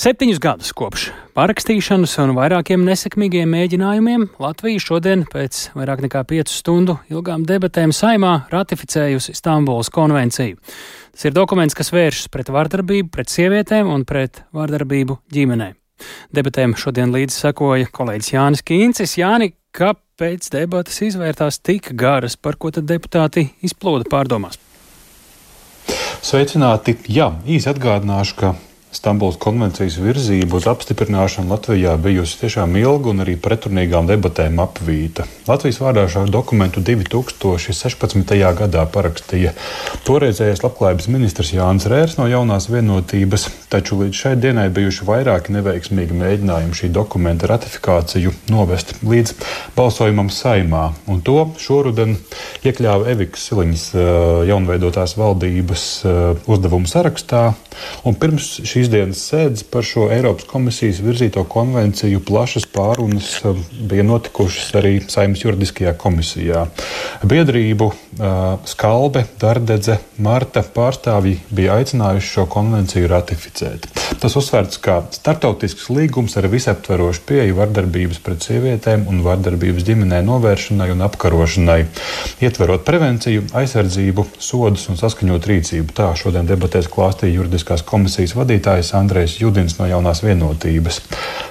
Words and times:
Septiņus 0.00 0.38
gadus 0.40 0.70
kopš 0.72 1.02
parakstīšanas 1.36 2.14
un 2.22 2.30
vairākiem 2.32 2.86
nesekmīgiem 2.86 3.50
mēģinājumiem 3.52 4.22
Latvija 4.40 4.80
šodien 4.80 5.26
pēc 5.28 5.58
vairāk 5.76 6.00
nekā 6.06 6.22
piecu 6.30 6.54
stundu 6.56 6.94
ilgām 7.12 7.42
debatēm 7.44 7.92
saimā 7.92 8.30
ratificējusi 8.48 9.34
Stambulas 9.36 9.90
konvenciju. 9.92 10.56
Tas 11.12 11.26
ir 11.28 11.34
dokuments, 11.36 11.76
kas 11.76 11.92
vēršas 11.92 12.30
pret 12.32 12.48
vardarbību, 12.48 13.10
pret 13.12 13.28
sievietēm 13.28 13.90
un 13.92 14.06
pret 14.08 14.40
vardarbību 14.56 15.18
ģimenē. 15.36 15.68
Debatēm 16.32 16.78
šodien 16.80 17.12
līdzi 17.12 17.36
sekoja 17.36 17.92
kolēģis 17.92 18.32
Jānis 18.32 18.64
Kīncis. 18.64 19.18
Jāni, 19.20 19.50
kāpēc 19.76 20.48
debatas 20.56 20.96
izvērtās 21.10 21.60
tik 21.60 21.92
garas, 21.92 22.40
par 22.40 22.56
ko 22.56 22.72
tad 22.72 22.88
deputāti 22.88 23.50
izplūda 23.60 24.08
pārdomās? 24.08 24.56
Sveicināti! 26.24 26.96
Jā, 27.12 27.34
īsi 27.44 27.68
atgādināšu, 27.68 28.40
ka 28.40 28.56
Stambulas 28.90 29.36
konvencijas 29.38 30.00
virzība 30.02 30.56
uz 30.58 30.64
apstiprināšanu 30.66 31.52
Latvijā 31.52 31.92
bijusi 32.02 32.40
tiešām 32.40 32.74
ilga 32.80 33.12
un 33.12 33.22
arī 33.22 33.36
pretrunīgām 33.38 34.08
debatēm 34.08 34.58
apvīta. 34.64 35.28
Latvijas 35.46 35.78
vārdā 35.78 36.08
šo 36.10 36.24
dokumentu 36.26 36.82
2016. 36.82 38.34
gadā 38.58 38.82
parakstīja 38.90 39.54
toreizējais 40.08 40.64
labklājības 40.66 41.06
ministrs 41.14 41.54
Jānis 41.54 41.86
Rērs 41.86 42.18
no 42.18 42.26
jaunās 42.26 42.66
vienotības, 42.72 43.46
taču 43.70 44.00
līdz 44.00 44.22
šai 44.24 44.34
dienai 44.42 44.66
bijuši 44.74 45.06
vairāki 45.06 45.54
neveiksmīgi 45.54 46.18
mēģinājumi 46.18 46.80
šī 46.80 46.90
dokumenta 46.94 47.46
ratifikāciju 47.50 48.34
novest 48.50 48.96
līdz 49.06 49.36
balsojumam 49.76 50.32
saimā, 50.34 50.88
un 51.06 51.22
to 51.22 51.38
šoruden 51.62 52.16
iekļāva 52.66 53.14
Evikas 53.14 53.46
Siliņas 53.46 53.86
jaunveidotās 54.50 55.14
valdības 55.20 55.86
uzdevumu 56.50 56.90
sarakstā, 56.90 57.52
un 58.02 58.18
pirms 58.18 58.56
šī 58.66 58.80
šīs 58.80 58.88
dienas 58.88 59.20
sēdes 59.28 59.64
par 59.68 59.84
šo 59.84 60.06
Eiropas 60.12 60.46
komisijas 60.48 61.02
virzīto 61.04 61.42
konvenciju 61.48 62.22
plašas 62.24 62.64
pārunas 62.72 63.28
um, 63.44 63.60
bija 63.90 64.04
notikušas 64.08 64.70
arī 64.80 64.94
Saimnes 65.04 65.44
juridiskajā 65.44 65.92
komisijā. 66.00 66.64
Biedrību 67.28 67.90
Skalbe, 68.70 69.24
Dardedze, 69.40 69.98
Marta 70.24 70.62
pārstāvji 70.64 71.36
bija 71.52 71.76
aicinājuši 71.80 72.32
šo 72.38 72.46
konvenciju 72.50 73.10
ratificēt. 73.12 73.59
Tas 74.20 74.36
uzsvērts 74.36 74.80
kā 74.84 74.96
startautisks 75.14 75.88
līgums 75.92 76.36
ar 76.40 76.48
visaptverošu 76.52 77.24
pieeju 77.28 77.56
vardarbības 77.58 78.20
pret 78.24 78.44
sievietēm 78.44 79.06
un 79.10 79.22
vardarbības 79.24 79.86
ģimenē 79.88 80.20
novēršanai 80.26 80.90
un 80.94 81.04
apkarošanai, 81.06 81.78
ietverot 82.44 82.84
prevenciju, 82.88 83.46
aizsardzību, 83.56 84.26
sodus 84.38 84.88
un 84.92 85.00
saskaņot 85.00 85.50
rīcību. 85.52 85.96
Tā 85.96 86.10
šodien 86.20 86.48
debatēs 86.48 86.90
klāstīja 86.92 87.38
juridiskās 87.38 87.84
komisijas 87.86 88.36
vadītājs 88.38 88.94
Andrejs 88.98 89.38
Judins 89.40 89.78
no 89.80 89.88
jaunās 89.90 90.24
vienotības. 90.26 91.00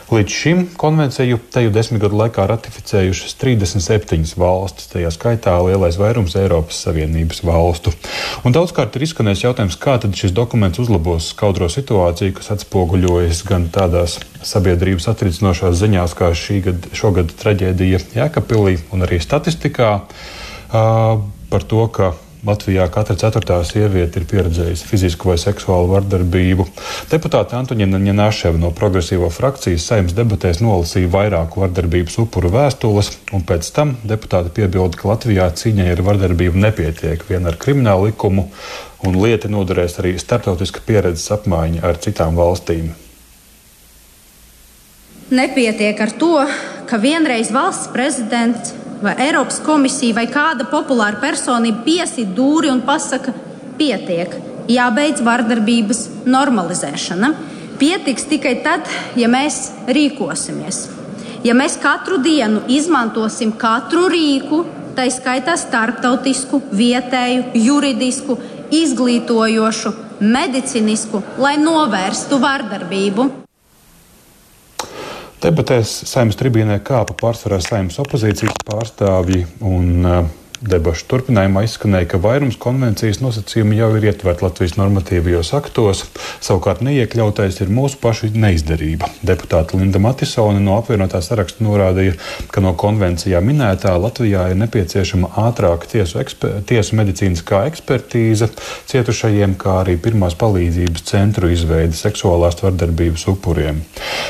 Līdz 0.09 0.33
šim 0.33 0.61
konvenciju 0.73 1.37
teju 1.53 1.69
desmit 1.69 2.01
gadu 2.01 2.17
laikā 2.17 2.47
ratificējušas 2.49 3.35
37 3.37 4.31
valstis, 4.41 4.87
tajā 4.89 5.11
skaitā 5.13 5.53
lielais 5.61 5.99
vairums 6.01 6.33
Eiropas 6.39 6.79
Savienības 6.87 7.43
valstu. 7.45 7.93
Un 8.41 8.55
daudzkārt 8.55 8.97
ir 8.97 9.05
izskanējis 9.05 9.43
jautājums, 9.45 9.77
kā 9.77 9.99
tad 10.01 10.17
šis 10.17 10.33
dokuments 10.33 10.81
uzlabos 10.81 11.29
skaudro 11.35 11.69
situāciju, 11.69 11.98
kas 12.37 12.51
atspoguļojas 12.55 13.43
gan 13.47 13.67
tādās 13.73 14.17
sabiedrības 14.45 15.09
atricinošās 15.11 15.77
ziņās, 15.81 16.15
kā 16.17 16.31
šī 16.37 16.61
gada, 16.69 16.93
šogad 16.95 17.33
traģēdija 17.41 18.01
Jēkabpilī 18.15 18.77
un 18.95 19.05
arī 19.07 19.19
statistikā 19.23 19.91
par 20.69 21.65
to, 21.69 21.85
ka 21.93 22.13
Latvijā 22.39 22.85
katra 22.87 23.17
ceturtā 23.19 23.57
sieviete 23.67 24.21
ir 24.21 24.25
pieredzējusi 24.29 24.85
fizisku 24.87 25.27
vai 25.27 25.35
seksuālu 25.41 25.89
vardarbību. 25.91 26.65
Deputāte 27.11 27.57
Antoniņa 27.59 27.99
Ņanaševa 27.99 28.61
no 28.61 28.69
progresīvo 28.75 29.27
frakcijas 29.33 29.89
saimnes 29.89 30.15
debatēs 30.15 30.61
nolasīja 30.63 31.11
vairāku 31.11 31.65
vardarbības 31.65 32.15
upuru 32.23 32.53
vēstules, 32.53 33.11
un 33.35 33.43
pēc 33.43 33.73
tam 33.75 33.97
deputāte 34.07 34.53
piebilda, 34.55 34.95
ka 34.95 35.11
Latvijā 35.11 35.49
cīņai 35.51 35.91
ar 35.91 36.05
vardarbību 36.07 36.63
nepietiek 36.63 37.27
vien 37.27 37.51
ar 37.51 37.59
kriminālu 37.59 38.07
likumu, 38.07 38.47
un 39.03 39.19
lieta 39.19 39.51
noderēs 39.51 39.99
arī 39.99 40.15
starptautiska 40.15 40.87
pieredzes 40.87 41.27
apmaiņa 41.35 41.83
ar 41.83 41.99
citām 41.99 42.39
valstīm. 42.39 42.93
Nepietiek 45.29 45.99
ar 46.01 46.15
to, 46.15 46.35
ka 46.87 46.97
vienreiz 47.03 47.51
valsts 47.51 47.91
prezidents 47.91 48.71
vai 49.01 49.15
Eiropas 49.25 49.59
komisija 49.65 50.15
vai 50.17 50.27
kāda 50.31 50.67
populāra 50.71 51.19
personība 51.21 51.83
piesit 51.85 52.33
dūri 52.35 52.71
un 52.71 52.81
pasaka, 52.87 53.33
pietiek, 53.79 54.35
jābeidz 54.69 55.23
vardarbības 55.25 56.05
normalizēšana. 56.27 57.33
Pietiks 57.79 58.27
tikai 58.27 58.57
tad, 58.63 58.87
ja 59.15 59.29
mēs 59.31 59.69
rīkosimies. 59.87 60.87
Ja 61.47 61.55
mēs 61.55 61.77
katru 61.79 62.17
dienu 62.19 62.65
izmantosim 62.67 63.53
katru 63.55 64.09
rīku, 64.11 64.65
tā 64.97 65.07
skaitā 65.13 65.55
starptautisku, 65.55 66.59
vietēju, 66.75 67.53
juridisku, 67.55 68.35
izglītojošu, 68.75 69.93
medicīnisku, 70.19 71.23
lai 71.39 71.55
novērstu 71.61 72.41
vardarbību. 72.43 73.29
Debatēs 75.39 75.91
saimnes 76.09 76.35
tribīnē 76.39 76.81
kāpa 76.83 77.15
pārsvarā 77.15 77.61
saimnes 77.63 77.99
opozīcijas 78.03 78.57
pārstāvji 78.67 79.45
un 79.63 79.87
uh, 80.03 80.25
Debašu 80.59 81.05
turpinājumā 81.07 81.61
izskanēja, 81.63 82.09
ka 82.11 82.17
vairums 82.19 82.57
konvencijas 82.59 83.21
nosacījumi 83.23 83.77
jau 83.77 83.93
ir 83.95 84.09
ietverti 84.09 84.43
Latvijas 84.43 84.73
normatīvajos 84.75 85.53
aktos, 85.55 86.01
savukārt 86.43 86.81
neiekļautais 86.83 87.61
ir 87.63 87.71
mūsu 87.71 87.95
pašu 88.01 88.27
neizdarība. 88.35 89.07
Deputāte 89.23 89.79
Linda 89.79 90.01
Matisone 90.03 90.59
no 90.59 90.75
apvienotā 90.81 91.21
saraksta 91.23 91.63
norādīja, 91.63 92.17
ka 92.51 92.63
no 92.65 92.73
konvencijā 92.75 93.39
minētā 93.39 93.95
Latvijā 93.95 94.49
ir 94.51 94.59
nepieciešama 94.59 95.31
ātrāka 95.45 95.87
tiesu, 95.95 96.19
eksper, 96.25 96.59
tiesu 96.67 96.99
medicīniskā 96.99 97.63
ekspertīze 97.71 98.51
cietušajiem, 98.91 99.55
kā 99.63 99.79
arī 99.85 99.95
pirmās 99.95 100.35
palīdzības 100.43 101.07
centru 101.07 101.53
izveide 101.55 101.95
seksuālās 101.95 102.59
vardarbības 102.65 103.29
upuriem. 103.31 103.79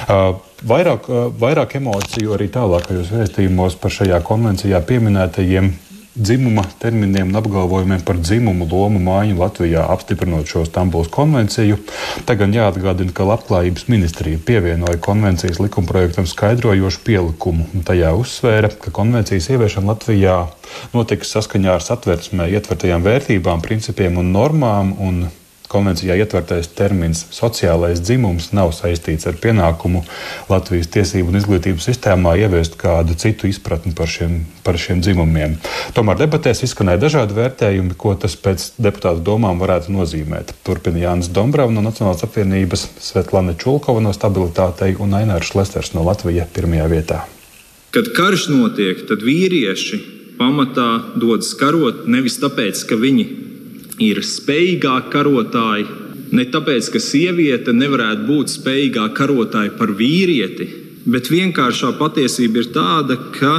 Uh, 0.06 0.38
Vairāk, 0.60 1.06
vairāk 1.40 1.78
emociju 1.80 2.34
arī 2.36 2.50
tālākajos 2.52 3.14
vēstījumos 3.16 3.78
par 3.80 3.94
šajā 3.96 4.18
konvencijā 4.28 4.82
pieminētajiem 4.90 5.70
dzimuma 6.20 6.66
terminiem 6.80 7.32
un 7.32 7.40
apgalvojumiem 7.40 8.04
par 8.06 8.20
dzimumu 8.20 8.68
lomu 8.70 9.00
māju 9.00 9.40
Latvijā, 9.40 9.86
apstiprinot 9.94 10.52
šo 10.52 10.66
Stambulas 10.68 11.10
konvenciju. 11.14 11.80
Tagad 12.28 12.54
jāatgādina, 12.56 13.16
ka 13.16 13.28
Labklājības 13.30 13.88
ministrija 13.92 14.42
pievienoja 14.46 15.00
konvencijas 15.02 15.62
likumprojektam 15.64 16.28
skaidrojošu 16.30 17.04
pielikumu, 17.08 17.70
tajā 17.88 18.14
uzsvēra, 18.20 18.74
ka 18.84 18.94
konvencijas 18.96 19.50
ieviešana 19.56 19.94
Latvijā 19.94 20.38
notiks 20.94 21.32
saskaņā 21.34 21.78
ar 21.80 21.86
satversmē 21.86 22.50
ietvertajām 22.60 23.06
vērtībām, 23.06 23.64
principiem 23.66 24.20
un 24.22 24.34
normām. 24.36 24.96
Un 25.00 25.28
Konvencijā 25.70 26.16
ietvertais 26.18 26.66
termins 26.74 27.20
sociālais 27.30 28.00
dzimums 28.02 28.48
nav 28.58 28.72
saistīts 28.74 29.28
ar 29.30 29.36
pienākumu 29.38 30.02
Latvijas 30.50 30.90
tiesību 30.96 31.30
un 31.30 31.38
izglītības 31.38 31.86
sistēmā 31.92 32.34
ieviest 32.42 32.74
kādu 32.82 33.14
citu 33.14 33.46
izpratni 33.46 33.94
par 33.94 34.10
šiem, 34.10 34.40
par 34.66 34.80
šiem 34.82 35.04
dzimumiem. 35.06 35.60
Tomēr 35.94 36.18
debatēs 36.24 36.64
izskanēja 36.66 37.04
dažādi 37.04 37.38
vērtējumi, 37.38 37.94
ko 38.02 38.16
tas 38.18 38.34
pēc 38.34 38.66
deputātu 38.82 39.22
domām 39.28 39.62
varētu 39.62 39.94
nozīmēt. 39.94 40.56
Turpina 40.66 41.04
Jānis 41.04 41.30
Dombrovs 41.36 41.76
no 41.76 41.84
Nacionālās 41.86 42.26
apvienības, 42.26 42.88
Svetlana 43.06 43.54
Čulkova 43.54 44.02
no 44.02 44.16
Stabilitātei 44.16 44.96
un 44.98 45.14
Ainārs 45.20 45.52
Šlesters 45.54 45.94
no 45.94 46.02
Latvijas 46.08 46.50
pirmajā 46.56 46.90
vietā. 46.90 47.20
Kad 47.94 48.10
karš 48.18 48.50
notiek, 48.56 49.06
tad 49.06 49.22
vīrieši 49.26 50.02
pamatā 50.42 50.90
dodas 51.20 51.54
karot 51.62 52.08
nevis 52.10 52.40
tāpēc, 52.42 52.82
ka 52.90 52.98
viņi 52.98 53.28
ir 54.00 54.22
spējīgāki 54.26 55.12
karotāji. 55.14 55.88
Ne 56.36 56.46
tāpēc, 56.54 56.92
ka 56.94 57.02
sieviete 57.02 57.74
nevarētu 57.74 58.28
būt 58.28 58.54
spējīgāka 58.54 59.16
karotāja 59.18 59.74
par 59.80 59.94
vīrieti, 59.98 60.68
bet 61.10 61.32
vienkāršā 61.34 61.96
patiesība 61.98 62.62
ir 62.62 62.74
tāda, 62.76 63.18
ka 63.36 63.56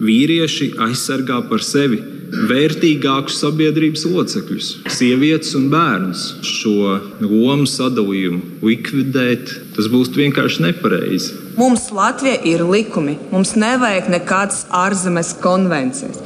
vīrieši 0.00 0.72
aizsargā 0.86 1.42
par 1.50 1.64
sevi 1.64 2.00
vērtīgākus 2.48 3.40
sabiedrības 3.42 4.04
locekļus, 4.08 4.70
sievietes 4.92 5.54
un 5.58 5.68
bērnus. 5.72 6.24
Šo 6.44 6.98
lomu 7.24 7.66
sadalījumu 7.68 8.62
likvidēt, 8.64 9.54
tas 9.76 9.90
būs 9.92 10.12
vienkārši 10.16 10.68
nepareizi. 10.68 11.34
Mums 11.58 11.88
Latvija 11.94 12.38
ir 12.46 12.62
likumi, 12.68 13.16
mums 13.32 13.56
nevajag 13.58 14.12
nekādas 14.14 14.64
ārzemes 14.84 15.34
konvencijas 15.42 16.22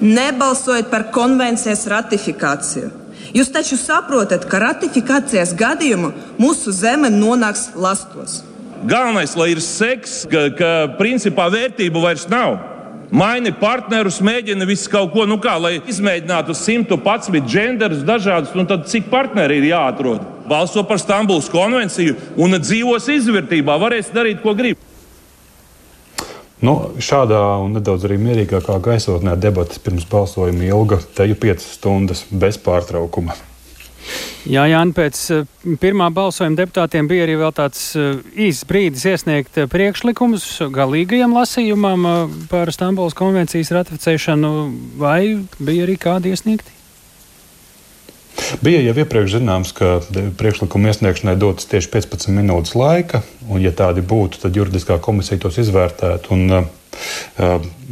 nebalsojat 0.00 0.90
par 0.90 1.10
konvencijas 1.12 1.84
ratifikāciju. 1.90 2.90
Jūs 3.36 3.52
taču 3.54 3.76
saprotat, 3.78 4.46
ka 4.50 4.58
ratifikācijas 4.58 5.52
gadījumā 5.58 6.10
mūsu 6.40 6.72
zeme 6.74 7.12
nonāks 7.12 7.68
lastos. 7.78 8.40
Galvenais, 8.88 9.36
lai 9.36 9.50
ir 9.52 9.60
seks, 9.62 10.24
ka, 10.30 10.48
ka 10.56 10.70
principā 10.98 11.50
vērtību 11.52 12.00
vairs 12.02 12.26
nav. 12.32 12.56
Maini 13.10 13.50
partnerus, 13.58 14.20
mēģina 14.22 14.66
visu 14.68 14.90
kaut 14.90 15.10
ko, 15.14 15.24
nu 15.26 15.40
kā, 15.42 15.56
lai 15.58 15.78
izmēģinātu 15.90 16.54
111 16.54 17.46
genderus 17.50 18.04
dažādus, 18.06 18.54
un 18.54 18.68
tad 18.70 18.86
cik 18.90 19.10
partneri 19.10 19.58
ir 19.58 19.72
jāatrod? 19.72 20.40
balso 20.50 20.82
par 20.82 20.98
Stambulas 20.98 21.48
konvenciju 21.48 22.16
un 22.42 22.58
dzīvos 22.58 23.06
izvērtībā, 23.14 23.76
varēs 23.78 24.10
darīt, 24.14 24.40
ko 24.42 24.54
grib. 24.58 24.80
Nu, 26.60 26.74
šādā 27.00 27.38
un 27.62 27.78
nedaudz 27.78 28.04
arī 28.08 28.18
mierīgākā 28.20 28.76
gaisotnē 28.84 29.36
debatas 29.40 29.80
pirms 29.80 30.04
balsojuma 30.10 30.66
ilga 30.66 30.98
teju 31.16 31.38
5 31.46 31.64
stundas 31.76 32.26
bez 32.42 32.58
pārtraukuma. 32.60 33.38
Jā, 34.48 34.62
Jānis, 34.70 34.96
pēc 34.96 35.18
uh, 35.34 35.48
pirmā 35.82 36.06
balsojuma 36.16 36.56
deputātiem 36.62 37.08
bija 37.10 37.26
arī 37.26 37.36
tāds 37.52 37.82
uh, 37.98 38.22
īsts 38.32 38.64
brīdis 38.64 39.04
iesniegt 39.12 39.58
uh, 39.60 39.68
priekšlikumus 39.68 40.46
galīgajam 40.72 41.34
lasījumam 41.36 42.06
par 42.48 42.72
Stambulas 42.72 43.16
konvencijas 43.18 43.72
ratificēšanu, 43.76 44.52
vai 44.96 45.44
bija 45.60 45.84
arī 45.84 45.98
kādi 46.00 46.32
iesniegti? 46.32 46.72
Bija 48.64 48.80
jau 48.80 48.96
iepriekš 49.02 49.36
zināms, 49.36 49.74
ka 49.76 49.98
priekšlikuma 50.40 50.88
iesniegšanai 50.88 51.36
dotas 51.36 51.68
tieši 51.68 51.90
15 51.92 52.32
minūtes 52.32 52.72
laika, 52.78 53.20
un, 53.50 53.60
ja 53.60 53.74
tādi 53.76 54.00
būtu, 54.00 54.40
tad 54.40 54.56
juridiskā 54.56 54.96
komisija 55.04 55.42
tos 55.42 55.60
izvērtētu 55.60 56.32
un 56.32 56.62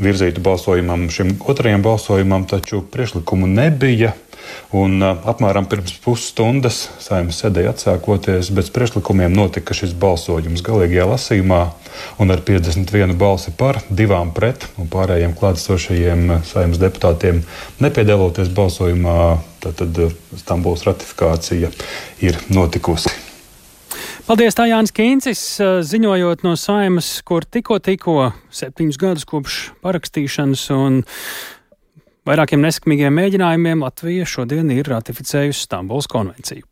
virzītu 0.01 0.43
balsojumam, 0.45 1.07
šim 1.13 1.37
otrajam 1.45 1.85
balsojumam, 1.85 2.49
taču 2.49 2.81
priekšlikumu 2.93 3.47
nebija. 3.51 4.15
Un, 4.77 5.01
apmēram 5.03 5.69
pirms 5.71 5.95
pusstundas 6.05 6.83
saimnes 7.01 7.39
sēdēja 7.41 7.73
atsākoties, 7.73 8.51
bez 8.53 8.69
priekšlikumiem 8.75 9.33
notika 9.33 9.77
šis 9.77 9.95
balsojums 9.97 10.65
galīgajā 10.67 11.07
lasījumā, 11.09 11.61
un 12.21 12.35
ar 12.35 12.43
51 12.45 13.17
balsi 13.21 13.55
par, 13.57 13.81
divām 13.89 14.35
pret 14.37 14.69
un 14.77 14.91
pārējiem 14.93 15.37
klātesošajiem 15.39 16.27
saimnes 16.49 16.83
deputātiem 16.83 17.41
nepiedaloties 17.81 18.53
balsojumā, 18.53 19.17
tad, 19.65 19.81
tad 19.81 20.03
Stambuls 20.37 20.85
ratifikācija 20.89 21.73
ir 22.25 22.39
notikusi. 22.53 23.15
Paldies, 24.29 24.53
tā 24.53 24.67
Jānis 24.69 24.93
Kīncis, 24.93 25.43
ziņojot 25.89 26.43
no 26.45 26.51
saimas, 26.61 27.07
kur 27.25 27.47
tikko, 27.49 27.79
tikko 27.81 28.35
septiņus 28.53 28.99
gadus 29.01 29.25
kopš 29.25 29.55
parakstīšanas 29.81 30.67
un 30.77 30.99
Vairākiem 32.29 32.61
nesekmīgiem 32.61 33.15
mēģinājumiem 33.17 33.87
Latvija 33.87 34.27
šodien 34.29 34.69
ir 34.75 34.91
ratificējusi 34.93 35.65
Stambuls 35.65 36.11
konvenciju. 36.13 36.67